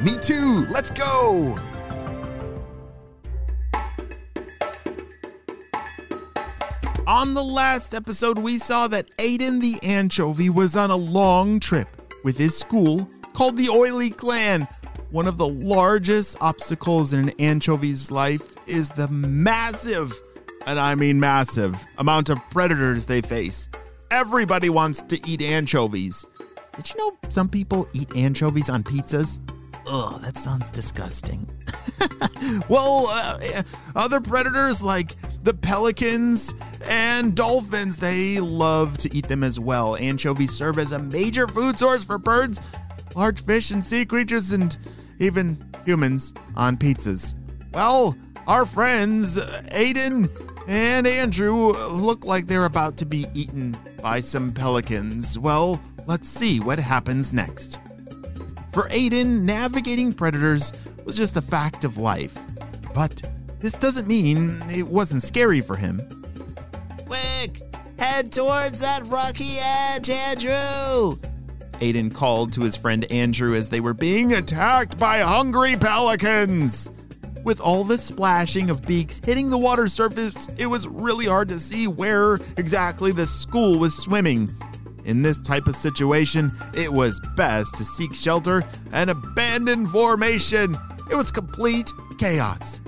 Me 0.00 0.16
too! 0.16 0.64
Let's 0.70 0.90
go! 0.90 1.58
On 7.08 7.34
the 7.34 7.42
last 7.42 7.94
episode, 7.94 8.38
we 8.38 8.58
saw 8.58 8.86
that 8.88 9.10
Aiden 9.16 9.60
the 9.60 9.78
anchovy 9.82 10.50
was 10.50 10.76
on 10.76 10.90
a 10.90 10.96
long 10.96 11.58
trip 11.58 11.88
with 12.22 12.38
his 12.38 12.56
school 12.56 13.10
called 13.32 13.56
the 13.56 13.68
Oily 13.68 14.10
Clan. 14.10 14.68
One 15.10 15.26
of 15.26 15.36
the 15.36 15.48
largest 15.48 16.36
obstacles 16.40 17.12
in 17.12 17.20
an 17.20 17.30
anchovy's 17.40 18.12
life 18.12 18.54
is 18.68 18.90
the 18.90 19.08
massive, 19.08 20.14
and 20.66 20.78
I 20.78 20.94
mean 20.94 21.18
massive, 21.18 21.82
amount 21.96 22.28
of 22.28 22.38
predators 22.50 23.06
they 23.06 23.20
face. 23.20 23.68
Everybody 24.12 24.68
wants 24.68 25.02
to 25.02 25.18
eat 25.28 25.42
anchovies. 25.42 26.24
Did 26.76 26.90
you 26.90 26.98
know 26.98 27.18
some 27.30 27.48
people 27.48 27.88
eat 27.94 28.14
anchovies 28.14 28.70
on 28.70 28.84
pizzas? 28.84 29.40
Ugh, 29.90 30.20
that 30.20 30.36
sounds 30.36 30.70
disgusting. 30.70 31.48
well, 32.68 33.06
uh, 33.08 33.62
other 33.96 34.20
predators 34.20 34.82
like 34.82 35.16
the 35.44 35.54
pelicans 35.54 36.54
and 36.82 37.34
dolphins, 37.34 37.96
they 37.96 38.38
love 38.38 38.98
to 38.98 39.14
eat 39.16 39.28
them 39.28 39.42
as 39.42 39.58
well. 39.58 39.96
Anchovies 39.96 40.52
serve 40.52 40.78
as 40.78 40.92
a 40.92 40.98
major 40.98 41.48
food 41.48 41.78
source 41.78 42.04
for 42.04 42.18
birds, 42.18 42.60
large 43.16 43.42
fish, 43.42 43.70
and 43.70 43.84
sea 43.84 44.04
creatures, 44.04 44.52
and 44.52 44.76
even 45.18 45.58
humans 45.86 46.34
on 46.54 46.76
pizzas. 46.76 47.34
Well, 47.72 48.14
our 48.46 48.66
friends, 48.66 49.38
Aiden 49.38 50.30
and 50.68 51.06
Andrew, 51.06 51.72
look 51.72 52.26
like 52.26 52.46
they're 52.46 52.66
about 52.66 52.98
to 52.98 53.06
be 53.06 53.26
eaten 53.32 53.76
by 54.02 54.20
some 54.20 54.52
pelicans. 54.52 55.38
Well, 55.38 55.80
let's 56.06 56.28
see 56.28 56.60
what 56.60 56.78
happens 56.78 57.32
next. 57.32 57.78
For 58.78 58.88
Aiden, 58.90 59.40
navigating 59.40 60.12
predators 60.12 60.72
was 61.04 61.16
just 61.16 61.36
a 61.36 61.42
fact 61.42 61.82
of 61.82 61.96
life. 61.96 62.38
But 62.94 63.28
this 63.58 63.72
doesn't 63.72 64.06
mean 64.06 64.62
it 64.70 64.86
wasn't 64.86 65.24
scary 65.24 65.60
for 65.60 65.74
him. 65.74 66.00
Quick! 67.04 67.74
Head 67.98 68.30
towards 68.30 68.78
that 68.78 69.04
rocky 69.06 69.56
edge, 69.58 70.08
Andrew! 70.08 71.18
Aiden 71.80 72.14
called 72.14 72.52
to 72.52 72.60
his 72.60 72.76
friend 72.76 73.04
Andrew 73.10 73.56
as 73.56 73.68
they 73.68 73.80
were 73.80 73.94
being 73.94 74.34
attacked 74.34 74.96
by 74.96 75.22
hungry 75.22 75.74
pelicans. 75.74 76.88
With 77.42 77.60
all 77.60 77.82
the 77.82 77.98
splashing 77.98 78.70
of 78.70 78.86
beaks 78.86 79.20
hitting 79.24 79.50
the 79.50 79.58
water 79.58 79.88
surface, 79.88 80.46
it 80.56 80.66
was 80.66 80.86
really 80.86 81.26
hard 81.26 81.48
to 81.48 81.58
see 81.58 81.88
where 81.88 82.38
exactly 82.56 83.10
the 83.10 83.26
school 83.26 83.76
was 83.80 83.96
swimming. 83.96 84.56
In 85.08 85.22
this 85.22 85.40
type 85.40 85.68
of 85.68 85.74
situation, 85.74 86.52
it 86.74 86.92
was 86.92 87.18
best 87.34 87.74
to 87.76 87.84
seek 87.84 88.14
shelter 88.14 88.62
and 88.92 89.08
abandon 89.08 89.86
formation. 89.86 90.76
It 91.10 91.16
was 91.16 91.30
complete 91.30 91.90
chaos. 92.18 92.82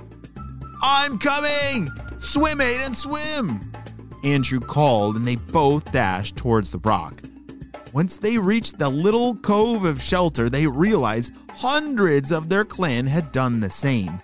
I'm 0.83 1.17
coming! 1.17 1.89
Swim, 2.19 2.59
Aiden, 2.59 2.95
swim! 2.95 3.59
Andrew 4.23 4.59
called 4.59 5.15
and 5.15 5.25
they 5.25 5.35
both 5.35 5.91
dashed 5.91 6.35
towards 6.35 6.71
the 6.71 6.77
rock. 6.77 7.23
Once 7.91 8.17
they 8.17 8.37
reached 8.37 8.77
the 8.77 8.89
little 8.89 9.35
cove 9.37 9.83
of 9.83 9.99
shelter, 9.99 10.47
they 10.47 10.67
realized 10.67 11.33
hundreds 11.55 12.31
of 12.31 12.49
their 12.49 12.63
clan 12.63 13.07
had 13.07 13.31
done 13.31 13.61
the 13.61 13.69
same. 13.71 14.19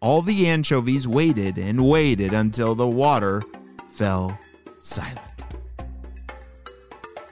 All 0.00 0.20
the 0.20 0.48
anchovies 0.48 1.06
waited 1.06 1.58
and 1.58 1.88
waited 1.88 2.32
until 2.32 2.74
the 2.74 2.88
water 2.88 3.40
fell 3.92 4.36
silent. 4.80 5.29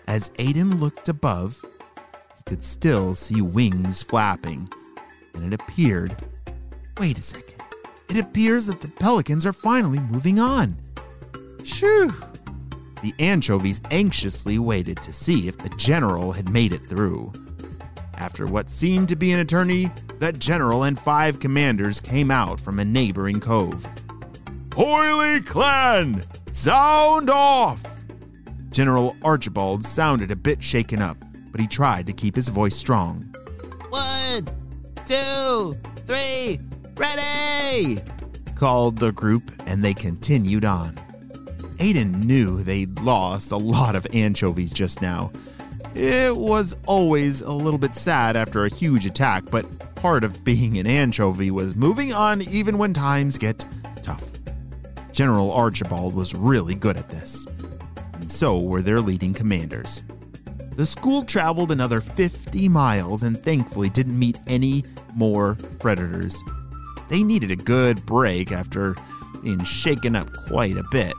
As 0.09 0.31
Aiden 0.39 0.81
looked 0.81 1.11
above, 1.11 1.63
he 2.39 2.43
could 2.47 2.65
still 2.65 3.15
see 3.15 3.43
wings 3.43 4.03
flapping, 4.03 4.67
and 5.35 5.53
it 5.53 5.61
appeared 5.61 6.17
wait 6.99 7.19
a 7.19 7.23
second. 7.23 7.63
It 8.09 8.17
appears 8.17 8.65
that 8.67 8.81
the 8.81 8.89
pelicans 8.89 9.45
are 9.45 9.53
finally 9.53 10.01
moving 10.01 10.41
on. 10.41 10.79
Shoo! 11.63 12.15
The 13.03 13.13
anchovies 13.19 13.83
anxiously 13.91 14.59
waited 14.59 14.97
to 15.03 15.13
see 15.13 15.47
if 15.47 15.59
the 15.59 15.69
general 15.77 16.33
had 16.33 16.49
made 16.49 16.73
it 16.73 16.89
through. 16.89 17.31
After 18.15 18.47
what 18.47 18.71
seemed 18.71 19.11
to 19.11 19.17
be 19.17 19.33
an 19.33 19.41
eternity, 19.41 19.91
that 20.21 20.39
general 20.39 20.85
and 20.85 20.99
five 20.99 21.39
commanders 21.39 22.01
came 22.01 22.31
out 22.31 22.59
from 22.59 22.79
a 22.79 22.85
neighboring 22.85 23.41
cove. 23.41 23.87
Oily 24.79 25.43
clan, 25.43 26.25
sound 26.51 27.29
off! 27.29 27.88
General 28.79 29.17
Archibald 29.25 29.85
sounded 29.85 30.31
a 30.31 30.37
bit 30.37 30.63
shaken 30.63 31.03
up, 31.03 31.17
but 31.51 31.61
he 31.61 31.67
tried 31.67 32.07
to 32.07 32.13
keep 32.13 32.37
his 32.37 32.49
voice 32.49 32.77
strong. 32.77 33.23
One, 33.89 34.47
two, 35.05 35.77
three, 36.07 36.61
ready! 36.97 38.01
called 38.55 38.99
the 38.99 39.11
group, 39.11 39.51
and 39.67 39.85
they 39.85 39.95
continued 39.95 40.65
on. 40.65 40.95
Aiden 41.79 42.23
knew 42.23 42.63
they'd 42.63 43.01
lost 43.01 43.51
a 43.51 43.57
lot 43.57 43.97
of 43.97 44.07
anchovies 44.13 44.73
just 44.73 45.03
now. 45.03 45.33
It 45.97 46.37
was 46.37 46.77
always 46.87 47.41
a 47.41 47.51
little 47.51 47.81
bit 47.81 47.97
sad 47.97 48.37
after 48.37 48.65
a 48.65 48.73
huge 48.73 49.07
attack, 49.07 49.43
but 49.51 49.97
part 49.97 50.23
of 50.23 50.45
being 50.45 50.79
an 50.79 50.87
anchovy 50.87 51.51
was 51.51 51.75
moving 51.75 52.13
on 52.13 52.43
even 52.43 52.79
when 52.79 52.95
times 52.95 53.39
get 53.39 53.65
tough. 54.03 54.31
General 55.11 55.51
Archibald 55.51 56.15
was 56.15 56.33
really 56.33 56.77
good 56.77 56.97
at 56.97 57.09
this, 57.09 57.45
and 58.29 58.37
so 58.37 58.61
were 58.61 58.83
their 58.83 59.01
leading 59.01 59.33
commanders. 59.33 60.03
The 60.77 60.85
school 60.85 61.25
traveled 61.25 61.71
another 61.71 62.03
50 62.03 62.69
miles 62.69 63.23
and 63.23 63.43
thankfully 63.43 63.89
didn't 63.89 64.19
meet 64.19 64.39
any 64.47 64.85
more 65.15 65.57
predators. 65.79 66.37
They 67.09 67.23
needed 67.23 67.51
a 67.51 67.57
good 67.57 68.05
break 68.05 68.53
after 68.53 68.97
being 69.43 69.65
shaken 69.65 70.15
up 70.15 70.31
quite 70.47 70.77
a 70.77 70.85
bit. 70.91 71.15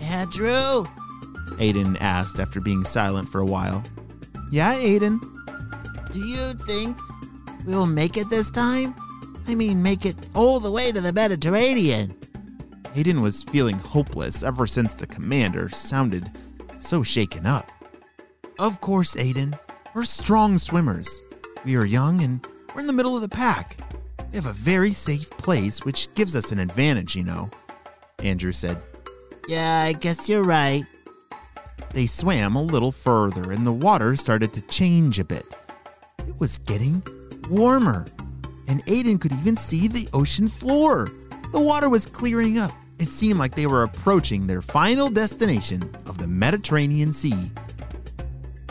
Andrew? 0.00 0.86
Aiden 1.58 2.00
asked 2.00 2.40
after 2.40 2.62
being 2.62 2.86
silent 2.86 3.28
for 3.28 3.42
a 3.42 3.46
while. 3.46 3.84
Yeah, 4.50 4.72
Aiden. 4.72 5.20
Do 6.12 6.20
you 6.20 6.54
think 6.66 6.98
we'll 7.66 7.84
make 7.84 8.16
it 8.16 8.30
this 8.30 8.50
time? 8.50 8.94
I 9.46 9.54
mean, 9.54 9.82
make 9.82 10.06
it 10.06 10.16
all 10.34 10.60
the 10.60 10.70
way 10.70 10.92
to 10.92 11.00
the 11.02 11.12
Mediterranean. 11.12 12.16
Aiden 12.96 13.20
was 13.20 13.42
feeling 13.42 13.76
hopeless 13.76 14.42
ever 14.42 14.66
since 14.66 14.94
the 14.94 15.06
commander 15.06 15.68
sounded 15.68 16.30
so 16.78 17.02
shaken 17.02 17.44
up. 17.44 17.70
Of 18.58 18.80
course, 18.80 19.14
Aiden. 19.16 19.58
We're 19.92 20.04
strong 20.04 20.56
swimmers. 20.56 21.20
We 21.62 21.76
are 21.76 21.84
young 21.84 22.22
and 22.22 22.46
we're 22.74 22.80
in 22.80 22.86
the 22.86 22.94
middle 22.94 23.14
of 23.14 23.20
the 23.20 23.28
pack. 23.28 23.76
We 24.30 24.36
have 24.36 24.46
a 24.46 24.54
very 24.54 24.94
safe 24.94 25.28
place, 25.32 25.84
which 25.84 26.12
gives 26.14 26.34
us 26.34 26.52
an 26.52 26.58
advantage, 26.58 27.14
you 27.14 27.22
know, 27.22 27.50
Andrew 28.20 28.52
said. 28.52 28.80
Yeah, 29.46 29.82
I 29.82 29.92
guess 29.92 30.26
you're 30.26 30.42
right. 30.42 30.84
They 31.92 32.06
swam 32.06 32.56
a 32.56 32.62
little 32.62 32.92
further 32.92 33.52
and 33.52 33.66
the 33.66 33.72
water 33.72 34.16
started 34.16 34.54
to 34.54 34.62
change 34.62 35.18
a 35.18 35.24
bit. 35.24 35.54
It 36.26 36.40
was 36.40 36.56
getting 36.60 37.02
warmer, 37.50 38.06
and 38.68 38.82
Aiden 38.86 39.20
could 39.20 39.34
even 39.34 39.54
see 39.54 39.86
the 39.86 40.08
ocean 40.14 40.48
floor. 40.48 41.10
The 41.52 41.60
water 41.60 41.90
was 41.90 42.06
clearing 42.06 42.56
up. 42.56 42.72
It 42.98 43.08
seemed 43.08 43.38
like 43.38 43.54
they 43.54 43.66
were 43.66 43.82
approaching 43.82 44.46
their 44.46 44.62
final 44.62 45.10
destination 45.10 45.94
of 46.06 46.18
the 46.18 46.26
Mediterranean 46.26 47.12
Sea. 47.12 47.50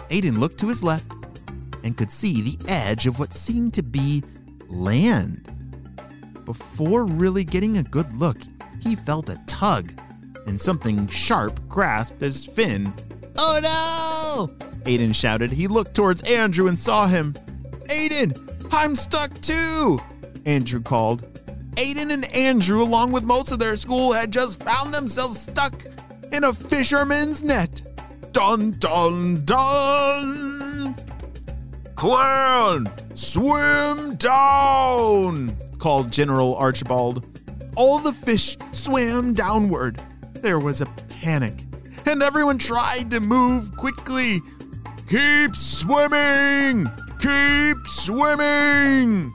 Aiden 0.10 0.38
looked 0.38 0.60
to 0.60 0.68
his 0.68 0.84
left 0.84 1.06
and 1.84 1.96
could 1.96 2.12
see 2.12 2.42
the 2.42 2.58
edge 2.68 3.06
of 3.06 3.20
what 3.20 3.34
seemed 3.34 3.74
to 3.76 3.84
be 3.84 4.24
land. 4.68 5.52
Before 6.46 7.06
really 7.06 7.44
getting 7.44 7.78
a 7.78 7.84
good 7.84 8.16
look, 8.16 8.38
he 8.82 8.96
felt 8.96 9.30
a 9.30 9.40
tug 9.48 9.92
and 10.48 10.60
something 10.60 11.08
sharp 11.08 11.60
grasped 11.68 12.22
his 12.22 12.46
fin. 12.46 12.94
Oh 13.38 13.60
no! 13.62 14.66
Aiden 14.86 15.14
shouted. 15.14 15.52
He 15.52 15.68
looked 15.68 15.96
towards 15.96 16.22
Andrew 16.24 16.68
and 16.68 16.78
saw 16.78 17.08
him. 17.08 17.34
Aiden, 17.90 18.38
I'm 18.72 18.96
stuck 18.96 19.34
too! 19.42 20.00
Andrew 20.46 20.82
called. 20.82 21.28
Aiden 21.76 22.12
and 22.12 22.26
Andrew, 22.34 22.82
along 22.82 23.12
with 23.12 23.24
most 23.24 23.52
of 23.52 23.60
their 23.60 23.76
school, 23.76 24.14
had 24.14 24.32
just 24.32 24.64
found 24.64 24.94
themselves 24.94 25.40
stuck 25.40 25.74
in 26.32 26.46
a 26.46 26.54
fisherman's 26.54 27.44
net. 27.44 27.82
Dun 28.32 28.72
dun 28.80 29.44
dun! 29.46 30.96
Clan, 31.96 32.88
swim 33.14 34.16
down, 34.16 35.58
called 35.78 36.12
General 36.12 36.56
Archibald. 36.56 37.26
All 37.76 38.00
the 38.00 38.14
fish 38.14 38.58
swam 38.72 39.34
downward. 39.34 40.02
There 40.34 40.60
was 40.60 40.82
a 40.82 40.86
panic, 41.22 41.66
and 42.06 42.24
everyone 42.24 42.58
tried 42.58 43.12
to 43.12 43.20
move 43.20 43.76
quickly. 43.76 44.42
Keep 45.10 45.56
swimming! 45.56 46.90
Keep 47.20 47.78
swimming! 47.88 49.34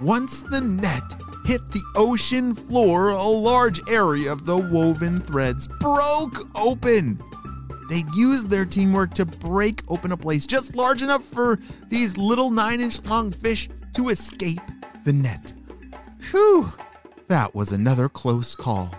Once 0.00 0.40
the 0.42 0.60
net 0.60 1.21
hit 1.44 1.70
the 1.70 1.82
ocean 1.96 2.54
floor, 2.54 3.08
a 3.08 3.22
large 3.22 3.80
area 3.88 4.30
of 4.30 4.46
the 4.46 4.56
woven 4.56 5.20
threads 5.20 5.68
broke 5.80 6.48
open. 6.56 7.22
They'd 7.88 8.10
used 8.14 8.48
their 8.48 8.64
teamwork 8.64 9.12
to 9.14 9.26
break 9.26 9.82
open 9.88 10.12
a 10.12 10.16
place 10.16 10.46
just 10.46 10.76
large 10.76 11.02
enough 11.02 11.24
for 11.24 11.58
these 11.88 12.16
little 12.16 12.50
nine 12.50 12.80
inch 12.80 13.04
long 13.04 13.30
fish 13.30 13.68
to 13.94 14.08
escape 14.08 14.62
the 15.04 15.12
net. 15.12 15.52
Whew, 16.30 16.72
that 17.28 17.54
was 17.54 17.72
another 17.72 18.08
close 18.08 18.54
call. 18.54 18.94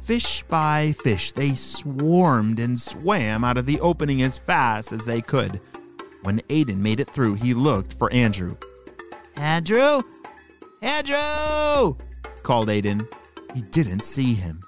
Fish 0.00 0.44
by 0.48 0.94
fish, 1.02 1.32
they 1.32 1.54
swarmed 1.54 2.60
and 2.60 2.78
swam 2.78 3.42
out 3.42 3.56
of 3.56 3.66
the 3.66 3.80
opening 3.80 4.22
as 4.22 4.38
fast 4.38 4.92
as 4.92 5.04
they 5.06 5.20
could. 5.20 5.60
When 6.22 6.40
Aiden 6.48 6.78
made 6.78 7.00
it 7.00 7.10
through, 7.10 7.34
he 7.34 7.52
looked 7.52 7.94
for 7.94 8.12
Andrew. 8.12 8.56
Andrew? 9.36 10.02
Andrew! 10.84 11.96
called 12.42 12.68
Aiden. 12.68 13.08
He 13.54 13.62
didn't 13.62 14.04
see 14.04 14.34
him. 14.34 14.60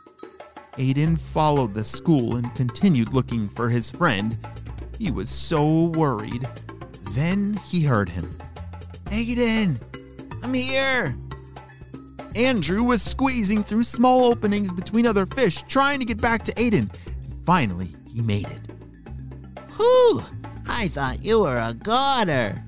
Aiden 0.79 1.21
followed 1.21 1.75
the 1.75 1.85
school 1.85 2.37
and 2.37 2.55
continued 2.55 3.13
looking 3.13 3.51
for 3.51 3.69
his 3.69 3.91
friend. 3.91 4.39
He 4.99 5.11
was 5.11 5.29
so 5.29 5.89
worried. 5.89 6.49
Then 7.11 7.53
he 7.67 7.85
heard 7.85 8.09
him. 8.09 8.35
Aiden! 9.07 9.79
I'm 10.43 10.55
here! 10.55 11.15
Andrew 12.35 12.83
was 12.83 13.03
squeezing 13.03 13.63
through 13.63 13.85
small 13.85 14.25
openings 14.25 14.73
between 14.73 15.07
other 15.07 15.27
fish, 15.27 15.65
trying 15.69 15.99
to 15.99 16.07
get 16.07 16.21
back 16.21 16.45
to 16.45 16.55
Aiden. 16.55 16.91
And 17.07 17.45
finally, 17.45 17.95
he 18.07 18.23
made 18.23 18.47
it. 18.47 18.71
Whew! 19.77 20.23
I 20.67 20.89
thought 20.89 21.23
you 21.23 21.41
were 21.41 21.59
a 21.59 21.75
goner. 21.75 22.65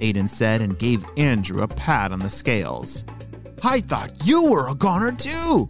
Aiden 0.00 0.28
said 0.28 0.60
and 0.60 0.78
gave 0.78 1.04
Andrew 1.16 1.62
a 1.62 1.68
pat 1.68 2.12
on 2.12 2.18
the 2.18 2.30
scales. 2.30 3.04
I 3.62 3.80
thought 3.80 4.26
you 4.26 4.46
were 4.46 4.68
a 4.68 4.74
goner 4.74 5.12
too, 5.12 5.68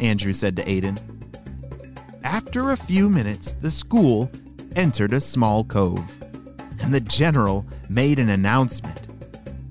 Andrew 0.00 0.32
said 0.32 0.56
to 0.56 0.64
Aiden. 0.64 0.98
After 2.24 2.70
a 2.70 2.76
few 2.76 3.08
minutes, 3.08 3.54
the 3.54 3.70
school 3.70 4.30
entered 4.74 5.12
a 5.12 5.20
small 5.20 5.64
cove, 5.64 6.18
and 6.80 6.92
the 6.92 7.00
general 7.00 7.66
made 7.88 8.18
an 8.18 8.30
announcement. 8.30 9.08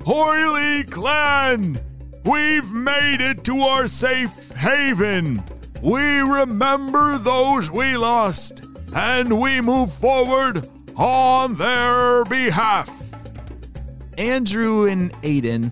Oily 0.07 0.83
Clan! 0.83 1.79
We've 2.23 2.71
made 2.71 3.21
it 3.21 3.43
to 3.45 3.59
our 3.59 3.87
safe 3.87 4.51
haven! 4.53 5.43
We 5.81 6.19
remember 6.21 7.17
those 7.17 7.69
we 7.69 7.97
lost, 7.97 8.61
and 8.93 9.39
we 9.39 9.61
move 9.61 9.93
forward 9.93 10.67
on 10.95 11.55
their 11.55 12.23
behalf. 12.25 12.89
Andrew 14.17 14.87
and 14.87 15.11
Aiden 15.21 15.71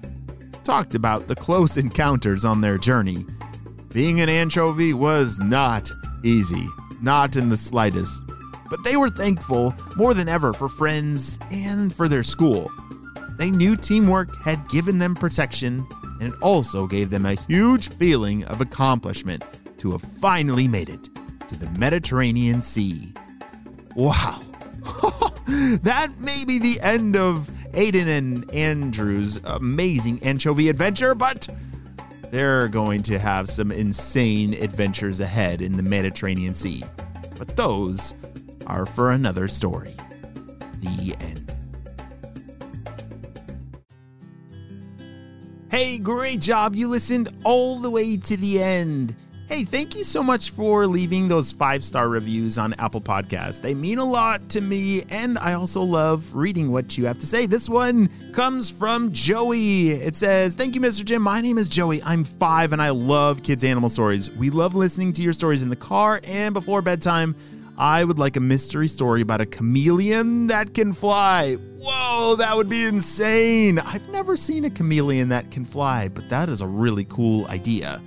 talked 0.63 0.95
about 0.95 1.27
the 1.27 1.35
close 1.35 1.77
encounters 1.77 2.43
on 2.43 2.61
their 2.61 2.77
journey. 2.77 3.25
Being 3.93 4.21
an 4.21 4.29
anchovy 4.29 4.93
was 4.93 5.39
not 5.39 5.91
easy, 6.23 6.67
not 7.01 7.37
in 7.37 7.49
the 7.49 7.57
slightest. 7.57 8.23
But 8.69 8.83
they 8.83 8.97
were 8.97 9.09
thankful 9.09 9.73
more 9.95 10.13
than 10.13 10.27
ever 10.27 10.51
for 10.53 10.67
friends 10.67 11.37
and 11.51 11.93
for 11.93 12.07
their 12.07 12.23
school. 12.23 12.71
They 13.37 13.51
knew 13.51 13.75
teamwork 13.75 14.35
had 14.43 14.67
given 14.69 14.99
them 14.99 15.15
protection, 15.15 15.87
and 16.19 16.33
it 16.33 16.41
also 16.41 16.87
gave 16.87 17.09
them 17.09 17.25
a 17.25 17.35
huge 17.47 17.89
feeling 17.89 18.43
of 18.45 18.61
accomplishment 18.61 19.43
to 19.77 19.91
have 19.91 20.01
finally 20.01 20.67
made 20.67 20.89
it 20.89 21.09
to 21.47 21.57
the 21.57 21.69
Mediterranean 21.71 22.61
Sea. 22.61 23.13
Wow. 23.95 24.41
that 25.47 26.11
may 26.19 26.45
be 26.45 26.57
the 26.57 26.79
end 26.81 27.15
of 27.15 27.49
Aiden 27.73 28.07
and 28.07 28.53
Andrew's 28.53 29.39
amazing 29.43 30.21
anchovy 30.23 30.69
adventure, 30.69 31.15
but 31.15 31.47
they're 32.29 32.67
going 32.67 33.03
to 33.03 33.19
have 33.19 33.49
some 33.49 33.71
insane 33.71 34.53
adventures 34.55 35.19
ahead 35.19 35.61
in 35.61 35.77
the 35.77 35.83
Mediterranean 35.83 36.53
Sea. 36.55 36.83
But 37.37 37.55
those 37.55 38.13
are 38.67 38.85
for 38.85 39.11
another 39.11 39.47
story. 39.47 39.95
The 40.81 41.15
end. 41.19 41.55
Hey, 45.69 45.97
great 45.97 46.41
job. 46.41 46.75
You 46.75 46.87
listened 46.87 47.29
all 47.43 47.79
the 47.79 47.89
way 47.89 48.17
to 48.17 48.37
the 48.37 48.61
end. 48.61 49.15
Hey, 49.49 49.65
thank 49.65 49.93
you 49.95 50.05
so 50.05 50.23
much 50.23 50.51
for 50.51 50.87
leaving 50.87 51.27
those 51.27 51.51
five 51.51 51.83
star 51.83 52.07
reviews 52.07 52.57
on 52.57 52.73
Apple 52.75 53.01
Podcasts. 53.01 53.61
They 53.61 53.73
mean 53.73 53.97
a 53.99 54.05
lot 54.05 54.47
to 54.49 54.61
me, 54.61 55.03
and 55.09 55.37
I 55.37 55.53
also 55.53 55.81
love 55.81 56.33
reading 56.33 56.71
what 56.71 56.97
you 56.97 57.05
have 57.05 57.19
to 57.19 57.27
say. 57.27 57.45
This 57.45 57.67
one 57.67 58.09
comes 58.31 58.69
from 58.69 59.11
Joey. 59.11 59.89
It 59.89 60.15
says, 60.15 60.55
Thank 60.55 60.75
you, 60.75 60.81
Mr. 60.81 61.03
Jim. 61.03 61.21
My 61.21 61.41
name 61.41 61.57
is 61.57 61.67
Joey. 61.67 62.01
I'm 62.03 62.23
five, 62.23 62.71
and 62.71 62.81
I 62.81 62.89
love 62.91 63.43
kids' 63.43 63.65
animal 63.65 63.89
stories. 63.89 64.31
We 64.31 64.49
love 64.49 64.75
listening 64.75 65.11
to 65.13 65.21
your 65.21 65.33
stories 65.33 65.61
in 65.61 65.69
the 65.69 65.75
car 65.75 66.21
and 66.23 66.53
before 66.53 66.81
bedtime. 66.81 67.35
I 67.77 68.05
would 68.05 68.19
like 68.19 68.37
a 68.37 68.39
mystery 68.39 68.87
story 68.87 69.21
about 69.21 69.41
a 69.41 69.45
chameleon 69.45 70.47
that 70.47 70.73
can 70.73 70.93
fly. 70.93 71.55
Whoa, 71.55 72.35
that 72.37 72.55
would 72.55 72.69
be 72.69 72.83
insane. 72.83 73.77
I've 73.77 74.07
never 74.09 74.37
seen 74.37 74.63
a 74.63 74.69
chameleon 74.69 75.29
that 75.29 75.51
can 75.51 75.65
fly, 75.65 76.07
but 76.07 76.29
that 76.29 76.49
is 76.49 76.61
a 76.61 76.67
really 76.67 77.03
cool 77.05 77.45
idea. 77.47 77.99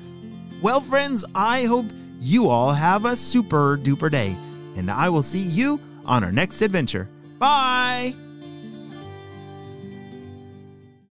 Well, 0.62 0.80
friends, 0.80 1.24
I 1.34 1.64
hope 1.64 1.86
you 2.20 2.48
all 2.48 2.72
have 2.72 3.04
a 3.04 3.14
super 3.16 3.76
duper 3.76 4.10
day, 4.10 4.36
and 4.76 4.90
I 4.90 5.08
will 5.08 5.22
see 5.22 5.42
you 5.42 5.80
on 6.04 6.24
our 6.24 6.32
next 6.32 6.62
adventure. 6.62 7.08
Bye! 7.38 8.14